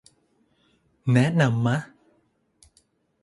[1.13, 1.77] แนะนำมะ